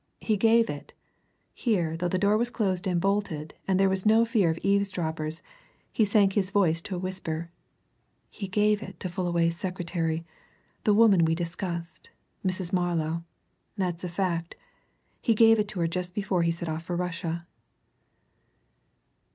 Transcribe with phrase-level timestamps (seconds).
[0.19, 0.95] He gave it"
[1.53, 5.43] here, though the door was closed and bolted, and there was no fear of eavesdroppers,
[5.91, 7.51] he sank his voice to a whisper
[8.27, 10.25] "he gave it to Fullaway's secretary,
[10.85, 12.09] the woman we discussed,
[12.43, 12.73] Mrs.
[12.73, 13.23] Marlow.
[13.77, 14.55] That's a fact.
[15.21, 17.45] He gave it to her just before he set off for Russia."